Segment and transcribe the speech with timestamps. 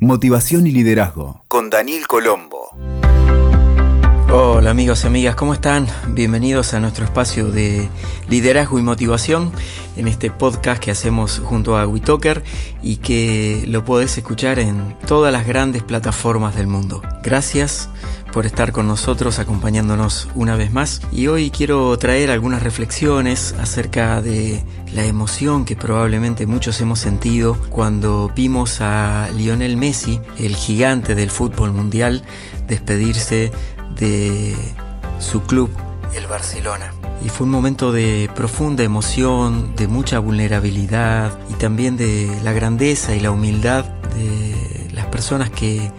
[0.00, 2.70] Motivación y liderazgo con Daniel Colombo.
[4.30, 5.86] Hola amigos y amigas, ¿cómo están?
[6.08, 7.88] Bienvenidos a nuestro espacio de
[8.28, 9.50] liderazgo y motivación
[9.96, 12.44] en este podcast que hacemos junto a WeTalker
[12.82, 17.00] y que lo podés escuchar en todas las grandes plataformas del mundo.
[17.22, 17.88] Gracias
[18.30, 24.20] por estar con nosotros acompañándonos una vez más y hoy quiero traer algunas reflexiones acerca
[24.20, 31.14] de la emoción que probablemente muchos hemos sentido cuando vimos a Lionel Messi, el gigante
[31.14, 32.22] del fútbol mundial,
[32.66, 33.52] despedirse
[33.96, 34.54] de
[35.18, 35.70] su club,
[36.14, 36.92] el Barcelona.
[37.24, 43.14] Y fue un momento de profunda emoción, de mucha vulnerabilidad y también de la grandeza
[43.14, 45.90] y la humildad de las personas que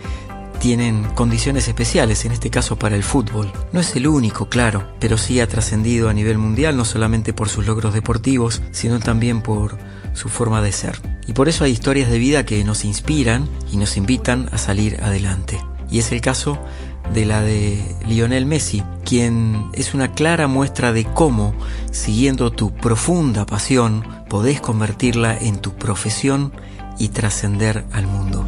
[0.59, 3.51] tienen condiciones especiales, en este caso para el fútbol.
[3.71, 7.49] No es el único, claro, pero sí ha trascendido a nivel mundial, no solamente por
[7.49, 9.77] sus logros deportivos, sino también por
[10.13, 10.99] su forma de ser.
[11.27, 14.99] Y por eso hay historias de vida que nos inspiran y nos invitan a salir
[15.01, 15.59] adelante.
[15.89, 16.59] Y es el caso
[17.13, 21.53] de la de Lionel Messi, quien es una clara muestra de cómo,
[21.91, 26.53] siguiendo tu profunda pasión, podés convertirla en tu profesión
[26.97, 28.45] y trascender al mundo.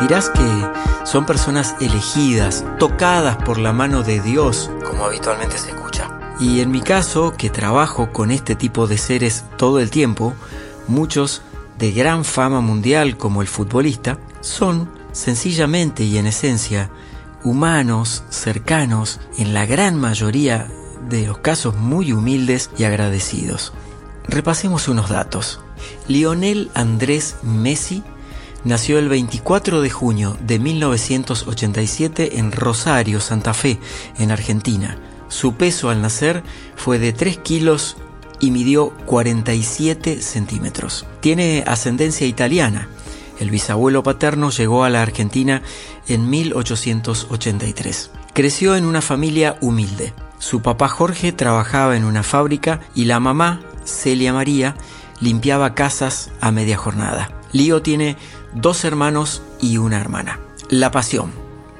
[0.00, 5.81] Dirás que son personas elegidas, tocadas por la mano de Dios, como habitualmente se.
[6.40, 10.34] Y en mi caso, que trabajo con este tipo de seres todo el tiempo,
[10.88, 11.42] muchos
[11.78, 16.90] de gran fama mundial como el futbolista, son sencillamente y en esencia
[17.44, 20.68] humanos, cercanos, en la gran mayoría
[21.08, 23.72] de los casos muy humildes y agradecidos.
[24.28, 25.60] Repasemos unos datos.
[26.06, 28.04] Lionel Andrés Messi
[28.64, 33.80] nació el 24 de junio de 1987 en Rosario, Santa Fe,
[34.18, 34.96] en Argentina
[35.32, 36.42] su peso al nacer
[36.76, 37.96] fue de 3 kilos
[38.38, 41.06] y midió 47 centímetros.
[41.20, 42.88] Tiene ascendencia italiana.
[43.40, 45.62] El bisabuelo paterno llegó a la Argentina
[46.06, 48.10] en 1883.
[48.34, 50.12] Creció en una familia humilde.
[50.38, 54.76] Su papá Jorge trabajaba en una fábrica y la mamá, Celia María,
[55.18, 57.30] limpiaba casas a media jornada.
[57.52, 58.18] Lío tiene
[58.52, 60.40] dos hermanos y una hermana.
[60.68, 61.32] La pasión.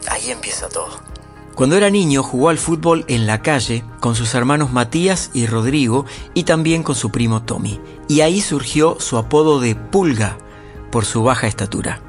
[0.09, 1.13] Ahí empieza todo.
[1.55, 6.07] Cuando era niño jugó al fútbol en la calle con sus hermanos Matías y Rodrigo
[6.33, 7.79] y también con su primo Tommy.
[8.09, 10.39] Y ahí surgió su apodo de Pulga
[10.91, 12.01] por su baja estatura.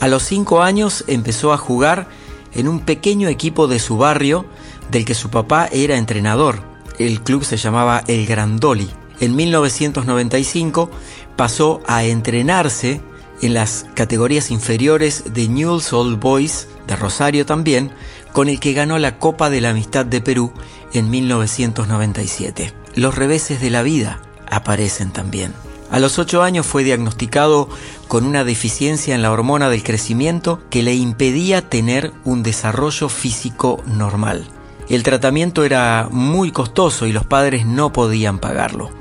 [0.00, 2.08] A los cinco años empezó a jugar
[2.54, 4.46] en un pequeño equipo de su barrio
[4.90, 6.60] del que su papá era entrenador.
[6.98, 8.90] El club se llamaba El Grandoli.
[9.20, 10.90] En 1995
[11.36, 13.00] pasó a entrenarse
[13.42, 17.92] en las categorías inferiores de Newell's Old Boys de Rosario también,
[18.38, 20.52] con el que ganó la Copa de la Amistad de Perú
[20.92, 22.72] en 1997.
[22.94, 25.52] Los reveses de la vida aparecen también.
[25.90, 27.68] A los 8 años fue diagnosticado
[28.06, 33.82] con una deficiencia en la hormona del crecimiento que le impedía tener un desarrollo físico
[33.86, 34.46] normal.
[34.88, 38.92] El tratamiento era muy costoso y los padres no podían pagarlo.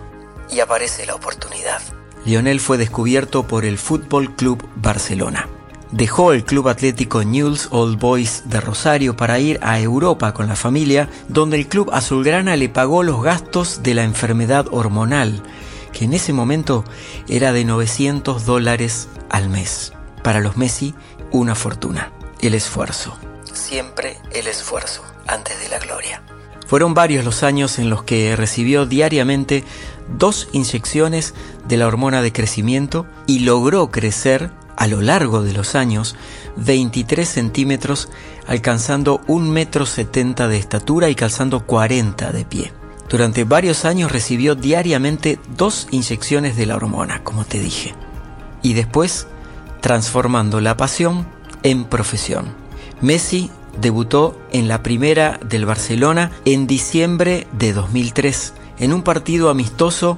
[0.49, 1.83] Y aparece la oportunidad.
[2.25, 5.47] Lionel fue descubierto por el Fútbol Club Barcelona.
[5.91, 10.57] Dejó el Club Atlético Newell's Old Boys de Rosario para ir a Europa con la
[10.57, 15.41] familia, donde el club azulgrana le pagó los gastos de la enfermedad hormonal,
[15.93, 16.83] que en ese momento
[17.29, 19.93] era de 900 dólares al mes.
[20.23, 20.93] Para los Messi,
[21.31, 22.11] una fortuna.
[22.41, 23.17] El esfuerzo.
[23.53, 26.21] Siempre el esfuerzo antes de la gloria.
[26.67, 29.63] Fueron varios los años en los que recibió diariamente
[30.17, 31.33] dos inyecciones
[31.65, 36.15] de la hormona de crecimiento y logró crecer a lo largo de los años
[36.55, 38.09] 23 centímetros,
[38.47, 42.71] alcanzando un metro setenta de estatura y calzando 40 de pie.
[43.09, 47.93] Durante varios años recibió diariamente dos inyecciones de la hormona, como te dije.
[48.61, 49.27] Y después,
[49.81, 51.27] transformando la pasión
[51.63, 52.53] en profesión.
[53.01, 53.49] Messi
[53.79, 60.17] debutó en la primera del Barcelona en diciembre de 2003, en un partido amistoso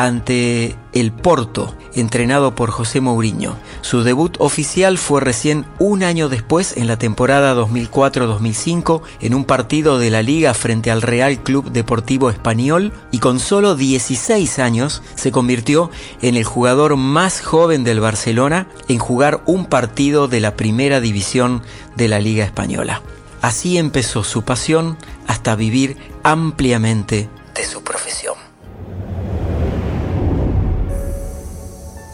[0.00, 3.58] ante el Porto, entrenado por José Mourinho.
[3.82, 9.98] Su debut oficial fue recién un año después, en la temporada 2004-2005, en un partido
[9.98, 15.32] de la liga frente al Real Club Deportivo Español, y con solo 16 años se
[15.32, 15.90] convirtió
[16.22, 21.62] en el jugador más joven del Barcelona en jugar un partido de la primera división
[21.96, 23.02] de la Liga Española.
[23.42, 28.49] Así empezó su pasión hasta vivir ampliamente de su profesión.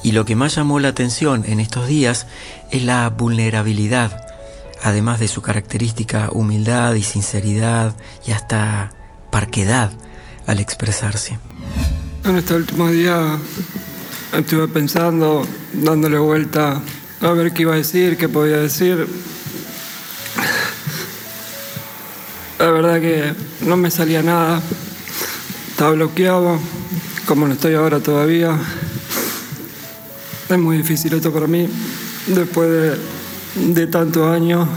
[0.06, 2.29] Y lo que más llamó la atención en estos días
[2.70, 4.25] es la vulnerabilidad,
[4.81, 7.93] además de su característica humildad y sinceridad
[8.25, 8.93] y hasta
[9.32, 9.91] parquedad
[10.47, 11.41] al expresarse.
[12.23, 13.37] En este último día
[14.32, 16.81] estuve pensando, dándole vuelta
[17.20, 19.09] a ver qué iba a decir, qué podía decir.
[22.61, 24.62] La verdad que no me salía nada.
[25.69, 26.61] Estaba bloqueado,
[27.26, 28.56] como no estoy ahora todavía.
[30.49, 31.69] Es muy difícil esto para mí,
[32.29, 34.69] después de, de tantos años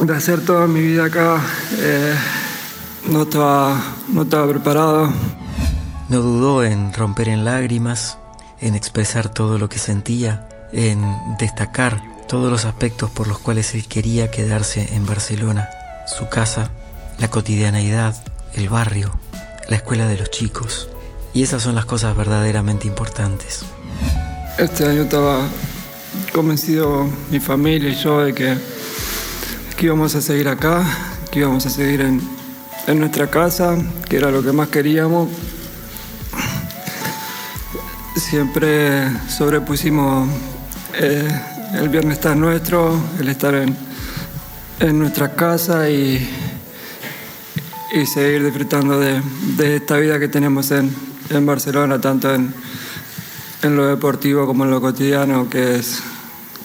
[0.00, 1.40] de hacer toda mi vida acá.
[1.78, 2.14] Eh,
[3.08, 5.12] no, estaba, no estaba preparado.
[6.08, 8.18] No dudó en romper en lágrimas,
[8.60, 11.02] en expresar todo lo que sentía, en
[11.38, 15.68] destacar todos los aspectos por los cuales él quería quedarse en Barcelona.
[16.06, 16.70] Su casa,
[17.18, 18.22] la cotidianeidad,
[18.54, 19.12] el barrio,
[19.68, 20.88] la escuela de los chicos.
[21.34, 23.64] Y esas son las cosas verdaderamente importantes.
[24.58, 25.46] Este año estaba
[26.32, 28.56] convencido mi familia y yo de que,
[29.76, 30.84] que íbamos a seguir acá,
[31.30, 32.20] que íbamos a seguir en,
[32.86, 33.76] en nuestra casa,
[34.08, 35.30] que era lo que más queríamos.
[38.16, 40.28] Siempre sobrepusimos
[40.94, 41.28] eh,
[41.74, 43.74] el bienestar nuestro, el estar en,
[44.80, 46.28] en nuestra casa y,
[47.94, 49.22] y seguir disfrutando de,
[49.56, 50.94] de, esta vida que tenemos en,
[51.34, 52.54] en Barcelona, tanto en,
[53.62, 56.02] en, lo deportivo como en lo cotidiano, que es,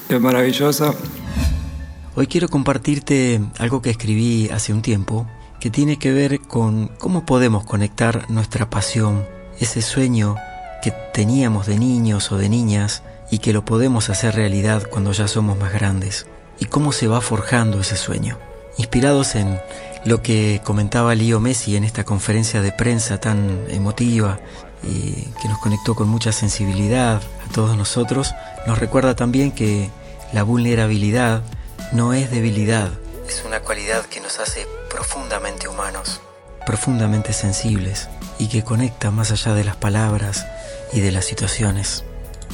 [0.08, 0.96] que es maravilloso.
[2.16, 5.28] Hoy quiero compartirte algo que escribí hace un tiempo
[5.60, 9.26] que tiene que ver con cómo podemos conectar nuestra pasión,
[9.60, 10.36] ese sueño
[10.82, 15.28] que teníamos de niños o de niñas y que lo podemos hacer realidad cuando ya
[15.28, 16.28] somos más grandes,
[16.60, 18.38] y cómo se va forjando ese sueño.
[18.78, 19.60] Inspirados en
[20.08, 24.40] lo que comentaba Leo Messi en esta conferencia de prensa tan emotiva
[24.82, 25.12] y
[25.42, 28.34] que nos conectó con mucha sensibilidad a todos nosotros,
[28.66, 29.90] nos recuerda también que
[30.32, 31.42] la vulnerabilidad
[31.92, 32.90] no es debilidad,
[33.28, 36.22] es una cualidad que nos hace profundamente humanos,
[36.66, 38.08] profundamente sensibles
[38.40, 40.48] y que conecta más allá de las palabras
[40.94, 42.06] y de las situaciones.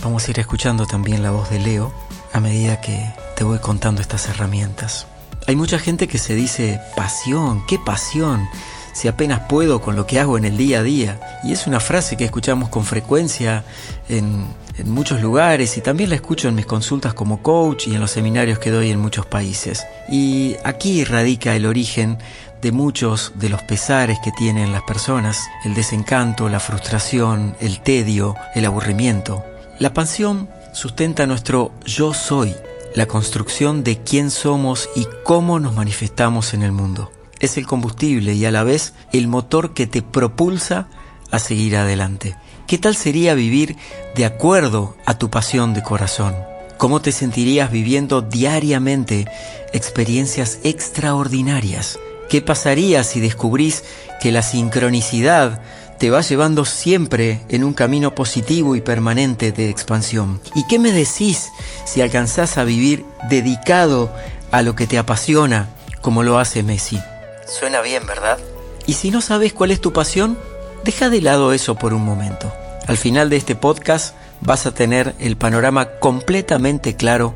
[0.01, 1.93] Vamos a ir escuchando también la voz de Leo
[2.31, 5.05] a medida que te voy contando estas herramientas.
[5.47, 8.47] Hay mucha gente que se dice, pasión, qué pasión,
[8.93, 11.39] si apenas puedo con lo que hago en el día a día.
[11.43, 13.65] Y es una frase que escuchamos con frecuencia
[14.07, 14.45] en,
[14.77, 18.11] en muchos lugares y también la escucho en mis consultas como coach y en los
[18.11, 19.85] seminarios que doy en muchos países.
[20.09, 22.17] Y aquí radica el origen
[22.61, 28.35] de muchos de los pesares que tienen las personas, el desencanto, la frustración, el tedio,
[28.55, 29.43] el aburrimiento.
[29.79, 32.55] La pasión sustenta nuestro yo soy,
[32.95, 37.11] la construcción de quién somos y cómo nos manifestamos en el mundo.
[37.39, 40.87] Es el combustible y a la vez el motor que te propulsa
[41.31, 42.35] a seguir adelante.
[42.67, 43.75] ¿Qué tal sería vivir
[44.15, 46.35] de acuerdo a tu pasión de corazón?
[46.77, 49.27] ¿Cómo te sentirías viviendo diariamente
[49.73, 51.99] experiencias extraordinarias?
[52.29, 53.83] ¿Qué pasaría si descubrís
[54.21, 55.61] que la sincronicidad
[56.03, 60.41] te va llevando siempre en un camino positivo y permanente de expansión?
[60.53, 61.53] ¿Y qué me decís
[61.85, 64.13] si alcanzás a vivir dedicado
[64.51, 65.69] a lo que te apasiona
[66.01, 66.99] como lo hace Messi?
[67.47, 68.37] Suena bien, ¿verdad?
[68.85, 70.37] Y si no sabes cuál es tu pasión,
[70.83, 72.51] deja de lado eso por un momento.
[72.85, 77.33] Al final de este podcast vas a tener el panorama completamente claro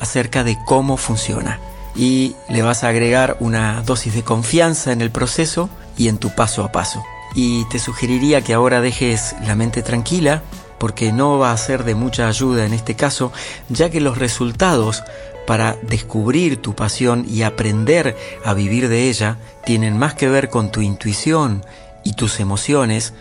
[0.00, 1.60] acerca de cómo funciona
[1.94, 6.34] y le vas a agregar una dosis de confianza en el proceso y en tu
[6.34, 7.00] paso a paso.
[7.34, 10.42] Y te sugeriría que ahora dejes la mente tranquila
[10.78, 13.32] porque no va a ser de mucha ayuda en este caso,
[13.68, 15.02] ya que los resultados
[15.46, 20.70] para descubrir tu pasión y aprender a vivir de ella tienen más que ver con
[20.70, 21.64] tu intuición
[22.04, 23.14] y tus emociones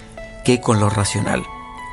[0.43, 1.43] que con lo racional.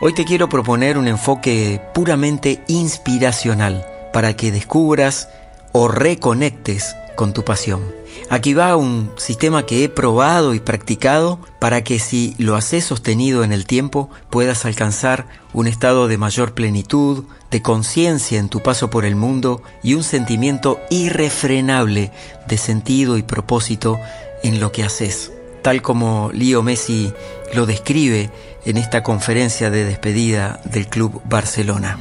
[0.00, 5.28] Hoy te quiero proponer un enfoque puramente inspiracional para que descubras
[5.72, 7.82] o reconectes con tu pasión.
[8.30, 13.44] Aquí va un sistema que he probado y practicado para que si lo haces sostenido
[13.44, 18.90] en el tiempo puedas alcanzar un estado de mayor plenitud, de conciencia en tu paso
[18.90, 22.12] por el mundo y un sentimiento irrefrenable
[22.48, 24.00] de sentido y propósito
[24.42, 27.12] en lo que haces, tal como Leo Messi
[27.54, 28.30] lo describe
[28.64, 31.98] en esta conferencia de despedida del Club Barcelona.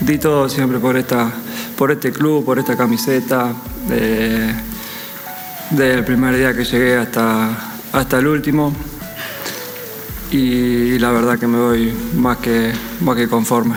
[0.00, 1.32] Di todo siempre por, esta,
[1.76, 3.52] por este club, por esta camiseta,
[5.70, 7.50] desde el primer día que llegué hasta,
[7.92, 8.72] hasta el último.
[10.30, 13.76] Y la verdad que me voy más que, más que conforme.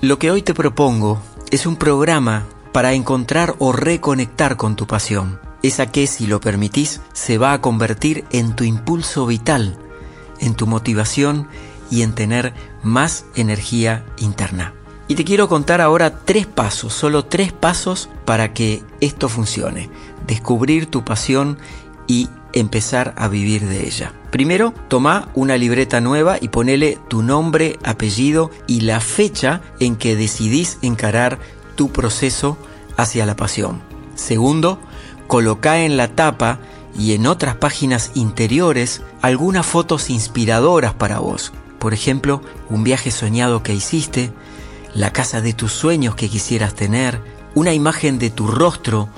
[0.00, 5.38] Lo que hoy te propongo es un programa para encontrar o reconectar con tu pasión.
[5.62, 9.76] Esa que, si lo permitís, se va a convertir en tu impulso vital,
[10.40, 11.46] en tu motivación
[11.92, 14.72] y en tener más energía interna.
[15.08, 19.90] Y te quiero contar ahora tres pasos, solo tres pasos para que esto funcione.
[20.26, 21.58] Descubrir tu pasión
[22.06, 24.14] y empezar a vivir de ella.
[24.30, 30.16] Primero, toma una libreta nueva y ponele tu nombre, apellido y la fecha en que
[30.16, 31.38] decidís encarar
[31.76, 32.56] tu proceso
[32.96, 33.82] hacia la pasión.
[34.14, 34.78] Segundo,
[35.26, 36.58] coloca en la tapa
[36.98, 41.52] y en otras páginas interiores algunas fotos inspiradoras para vos.
[41.82, 44.32] Por ejemplo, un viaje soñado que hiciste,
[44.94, 47.20] la casa de tus sueños que quisieras tener,
[47.56, 49.08] una imagen de tu rostro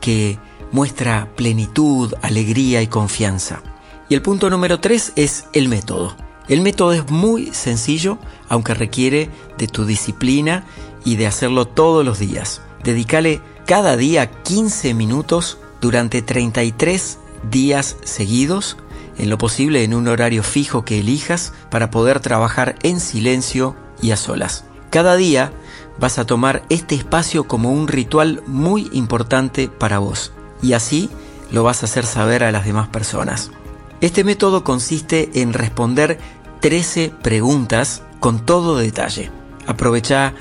[0.00, 0.38] que
[0.72, 3.62] muestra plenitud, alegría y confianza.
[4.08, 6.16] Y el punto número tres es el método.
[6.48, 8.16] El método es muy sencillo,
[8.48, 9.28] aunque requiere
[9.58, 10.64] de tu disciplina
[11.04, 12.62] y de hacerlo todos los días.
[12.82, 17.18] Dedícale cada día 15 minutos durante 33
[17.50, 18.78] días seguidos,
[19.18, 24.10] en lo posible en un horario fijo que elijas para poder trabajar en silencio y
[24.10, 24.64] a solas.
[24.90, 25.52] Cada día
[25.98, 31.10] vas a tomar este espacio como un ritual muy importante para vos y así
[31.50, 33.50] lo vas a hacer saber a las demás personas.
[34.00, 36.18] Este método consiste en responder
[36.60, 39.30] 13 preguntas con todo detalle.
[39.66, 40.34] Aprovecha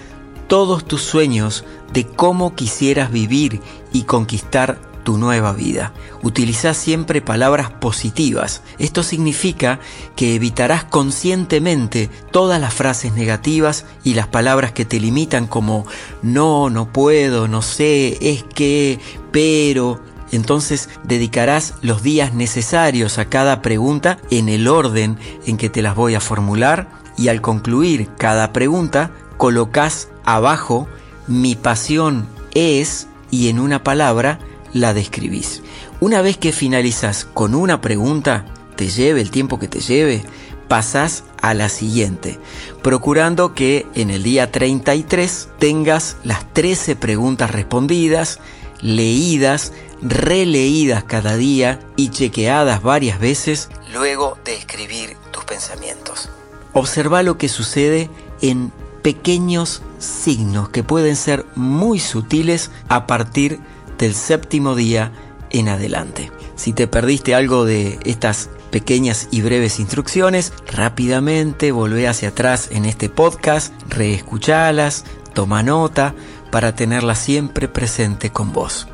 [0.48, 1.64] todos tus sueños
[1.94, 3.62] de cómo quisieras vivir
[3.92, 5.94] y conquistar tu nueva vida.
[6.22, 8.62] Utiliza siempre palabras positivas.
[8.80, 9.80] Esto significa
[10.16, 15.86] que evitarás conscientemente todas las frases negativas y las palabras que te limitan como
[16.22, 19.00] no, no puedo, no sé, es que,
[19.32, 20.02] pero.
[20.32, 25.96] Entonces dedicarás los días necesarios a cada pregunta en el orden en que te las
[25.96, 30.88] voy a formular y al concluir cada pregunta colocas abajo
[31.28, 34.40] mi pasión es y en una palabra
[34.74, 35.62] la describís.
[36.00, 40.24] Una vez que finalizas con una pregunta, te lleve el tiempo que te lleve,
[40.68, 42.40] pasás a la siguiente,
[42.82, 48.40] procurando que en el día 33 tengas las 13 preguntas respondidas,
[48.82, 56.30] leídas, releídas cada día y chequeadas varias veces luego de escribir tus pensamientos.
[56.74, 58.10] Observa lo que sucede
[58.42, 58.72] en
[59.04, 63.60] pequeños signos que pueden ser muy sutiles a partir
[64.04, 65.14] del séptimo día
[65.50, 66.30] en adelante.
[66.58, 72.84] Si te perdiste algo de estas pequeñas y breves instrucciones, rápidamente volvé hacia atrás en
[72.84, 76.16] este podcast, reescuchalas, toma nota
[76.52, 78.90] para tenerla siempre presente con vos.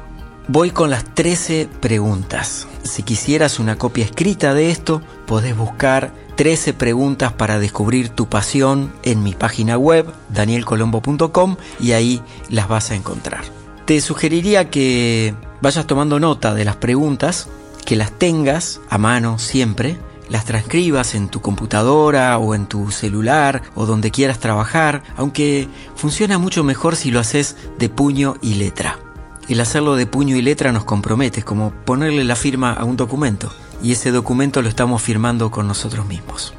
[0.47, 2.67] Voy con las 13 preguntas.
[2.83, 8.93] Si quisieras una copia escrita de esto, podés buscar 13 preguntas para descubrir tu pasión
[9.01, 13.41] en mi página web, danielcolombo.com, y ahí las vas a encontrar.
[13.89, 17.47] Te sugeriría que vayas tomando nota de las preguntas,
[17.87, 19.97] que las tengas a mano siempre,
[20.29, 26.37] las transcribas en tu computadora o en tu celular o donde quieras trabajar, aunque funciona
[26.37, 28.99] mucho mejor si lo haces de puño y letra.
[29.47, 33.51] El hacerlo de puño y letra nos compromete, como ponerle la firma a un documento,
[33.81, 36.53] y ese documento lo estamos firmando con nosotros mismos.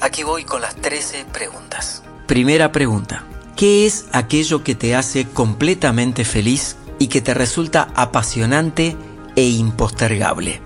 [0.00, 2.04] Aquí voy con las 13 preguntas.
[2.28, 3.24] Primera pregunta.
[3.56, 8.96] ¿Qué es aquello que te hace completamente feliz y que te resulta apasionante
[9.34, 10.60] e impostergable?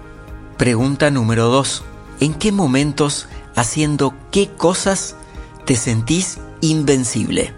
[0.57, 1.85] Pregunta número 2.
[2.21, 5.17] ¿En qué momentos, haciendo qué cosas,
[5.65, 7.55] te sentís invencible?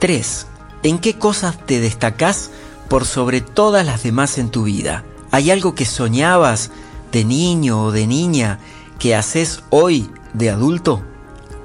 [0.00, 0.46] 3.
[0.82, 2.50] ¿En qué cosas te destacás
[2.92, 5.02] por sobre todas las demás en tu vida.
[5.30, 6.70] ¿Hay algo que soñabas
[7.10, 8.58] de niño o de niña
[8.98, 11.02] que haces hoy de adulto?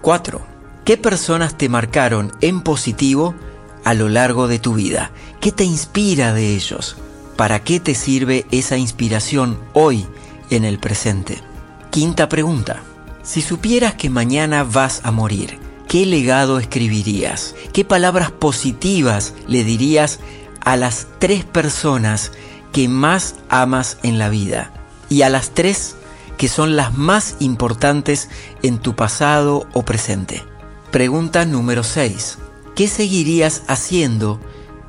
[0.02, 0.57] 4.
[0.88, 3.36] ¿Qué personas te marcaron en positivo
[3.84, 5.12] a lo largo de tu vida?
[5.42, 6.96] ¿Qué te inspira de ellos?
[7.36, 10.08] ¿Para qué te sirve esa inspiración hoy
[10.50, 11.44] en el presente?
[11.90, 12.84] Quinta pregunta.
[13.22, 17.54] Si supieras que mañana vas a morir, ¿qué legado escribirías?
[17.74, 20.22] ¿Qué palabras positivas le dirías
[20.62, 22.32] a las tres personas
[22.72, 24.72] que más amas en la vida
[25.10, 25.98] y a las tres
[26.38, 28.30] que son las más importantes
[28.64, 30.46] en tu pasado o presente.
[30.92, 32.38] Pregunta número 6.
[32.74, 34.40] ¿Qué seguirías haciendo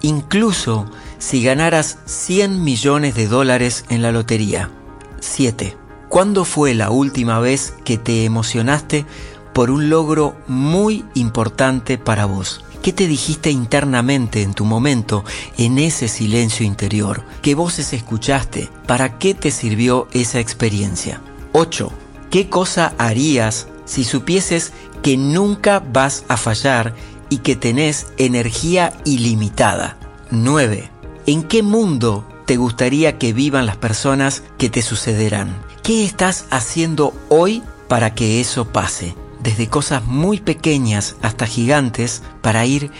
[0.00, 0.87] incluso
[1.19, 4.71] si ganaras 100 millones de dólares en la lotería?
[5.19, 5.76] 7.
[6.09, 9.07] ¿Cuándo fue la última vez que te emocionaste
[9.52, 12.64] por un logro muy importante para vos?
[12.81, 15.25] ¿Qué te dijiste internamente en tu momento,
[15.57, 17.25] en ese silencio interior?
[17.43, 18.71] ¿Qué voces escuchaste?
[18.87, 21.21] ¿Para qué te sirvió esa experiencia?
[21.52, 21.90] 8.
[22.31, 26.95] ¿Qué cosa harías si supieses que nunca vas a fallar
[27.30, 29.97] y que tenés energía ilimitada?
[30.30, 30.90] 9.
[31.26, 35.61] ¿En qué mundo te gustaría que vivan las personas que te sucederán?
[35.83, 39.14] ¿Qué estás haciendo hoy para que eso pase?
[39.40, 42.90] desde cosas muy pequeñas hasta gigantes, para ir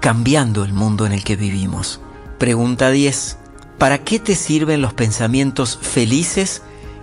[0.00, 2.00] cambiando el mundo en el que vivimos.
[2.38, 3.38] Pregunta 10.
[3.78, 6.62] ¿Para qué te sirven los pensamientos felices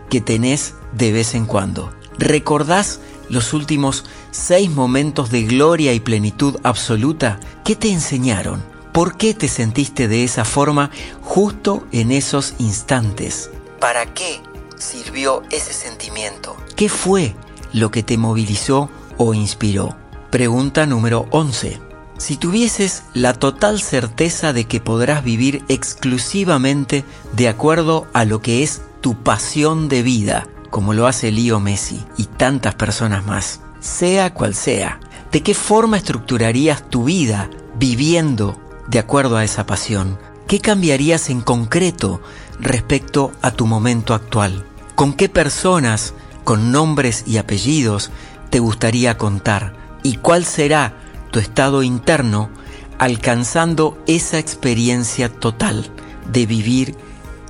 [0.09, 1.91] que tenés de vez en cuando.
[2.19, 2.99] ¿Recordás
[3.29, 7.39] los últimos seis momentos de gloria y plenitud absoluta?
[7.63, 8.63] ¿Qué te enseñaron?
[8.91, 13.49] ¿Por qué te sentiste de esa forma justo en esos instantes?
[13.79, 14.39] ¿Para qué
[14.77, 16.55] sirvió ese sentimiento?
[16.75, 17.35] ¿Qué fue
[17.73, 19.95] lo que te movilizó o inspiró?
[20.29, 21.79] Pregunta número 11.
[22.17, 27.03] Si tuvieses la total certeza de que podrás vivir exclusivamente
[27.35, 32.03] de acuerdo a lo que es tu pasión de vida, como lo hace Leo Messi
[32.17, 34.99] y tantas personas más, sea cual sea,
[35.31, 40.17] ¿de qué forma estructurarías tu vida viviendo de acuerdo a esa pasión?
[40.47, 42.23] ¿Qué cambiarías en concreto
[42.59, 44.65] respecto a tu momento actual?
[44.95, 48.09] ¿Con qué personas, con nombres y apellidos,
[48.49, 49.75] te gustaría contar?
[50.01, 50.95] ¿Y cuál será
[51.29, 52.49] tu estado interno
[52.97, 55.91] alcanzando esa experiencia total
[56.31, 56.95] de vivir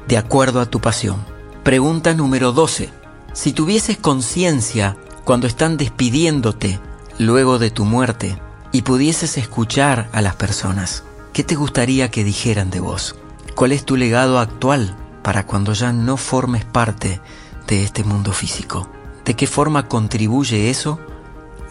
[0.10, 1.24] de acuerdo a tu pasión?
[1.63, 3.03] Pregunta número 12.
[3.34, 6.80] Si tuvieses conciencia cuando están despidiéndote
[7.18, 8.40] luego de tu muerte
[8.72, 13.16] y pudieses escuchar a las personas, ¿Qué te gustaría que dijeran de vos?
[13.56, 17.22] ¿Cuál es tu legado actual para cuando ya no formes parte
[17.66, 18.88] de este mundo físico?
[19.25, 21.00] ¿De qué forma contribuye eso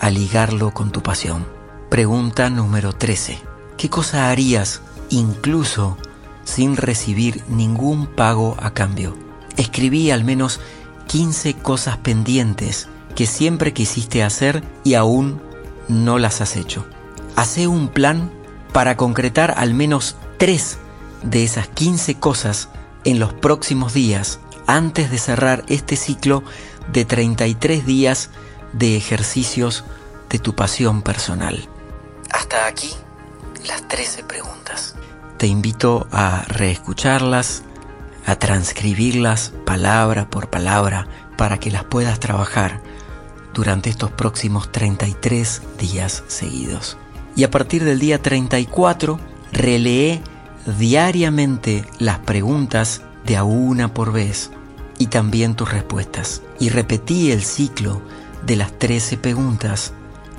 [0.00, 1.46] a ligarlo con tu pasión?
[1.90, 3.38] Pregunta número 13.
[3.76, 5.96] ¿Qué cosa harías incluso
[6.42, 9.16] sin recibir ningún pago a cambio?
[9.56, 10.58] Escribí al menos
[11.06, 15.40] 15 cosas pendientes que siempre quisiste hacer y aún
[15.88, 16.86] no las has hecho.
[17.36, 18.30] Hacé un plan
[18.72, 20.78] para concretar al menos tres
[21.22, 22.68] de esas 15 cosas
[23.04, 26.42] en los próximos días antes de cerrar este ciclo
[26.92, 28.30] de 33 días
[28.72, 29.84] de ejercicios
[30.30, 31.68] de tu pasión personal.
[32.30, 32.90] Hasta aquí
[33.66, 34.94] las 13 preguntas.
[35.36, 37.64] Te invito a reescucharlas,
[38.26, 42.80] a transcribirlas palabra por palabra para que las puedas trabajar
[43.54, 46.96] durante estos próximos 33 días seguidos
[47.34, 49.18] y a partir del día 34
[49.52, 50.20] relee
[50.78, 54.50] diariamente las preguntas de a una por vez
[54.98, 56.42] y también tus respuestas.
[56.60, 58.02] Y repetí el ciclo
[58.44, 59.92] de las 13 preguntas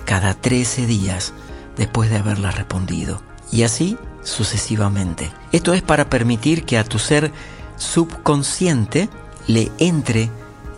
[0.05, 1.33] cada 13 días
[1.77, 3.21] después de haberlas respondido.
[3.51, 5.31] Y así sucesivamente.
[5.51, 7.31] Esto es para permitir que a tu ser
[7.83, 9.09] subconsciente
[9.47, 10.31] le entre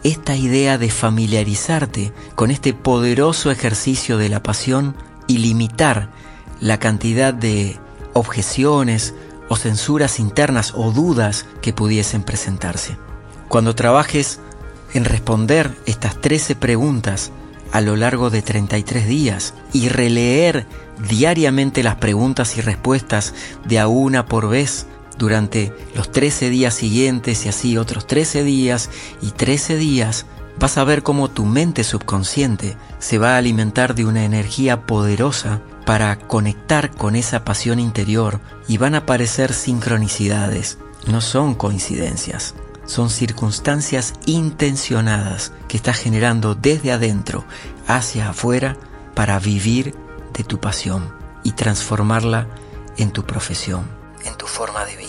[0.03, 4.95] esta idea de familiarizarte con este poderoso ejercicio de la pasión
[5.27, 6.09] y limitar
[6.59, 7.79] la cantidad de
[8.13, 9.13] objeciones
[9.49, 12.97] o censuras internas o dudas que pudiesen presentarse.
[13.47, 14.39] Cuando trabajes
[14.93, 17.31] en responder estas 13 preguntas
[17.71, 20.65] a lo largo de 33 días y releer
[21.09, 23.33] diariamente las preguntas y respuestas
[23.65, 24.87] de a una por vez
[25.17, 28.89] durante los 13 días siguientes y así otros 13 días
[29.21, 30.25] y 13 días,
[30.59, 35.61] vas a ver cómo tu mente subconsciente se va a alimentar de una energía poderosa
[35.85, 40.79] para conectar con esa pasión interior y van a aparecer sincronicidades.
[41.07, 47.45] No son coincidencias, son circunstancias intencionadas que estás generando desde adentro
[47.87, 48.77] hacia afuera
[49.13, 49.95] para vivir
[50.33, 52.47] de tu pasión y transformarla
[52.97, 53.85] en tu profesión,
[54.25, 55.04] en tu forma de vida.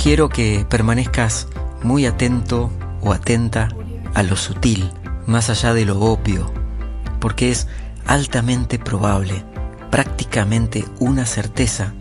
[0.00, 1.46] Sugiero que permanezcas
[1.82, 2.70] muy atento
[3.02, 3.68] o atenta
[4.14, 4.90] a lo sutil,
[5.26, 6.50] más allá de lo obvio,
[7.20, 7.66] porque es
[8.06, 9.44] altamente probable,
[9.90, 11.92] prácticamente una certeza,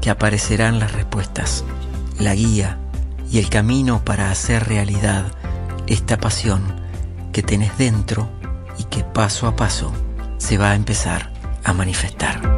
[0.00, 1.64] que aparecerán las respuestas,
[2.18, 2.76] la guía
[3.30, 5.26] y el camino para hacer realidad
[5.86, 6.60] esta pasión
[7.32, 8.28] que tenés dentro
[8.78, 9.92] y que paso a paso
[10.38, 11.30] se va a empezar
[11.62, 12.57] a manifestar.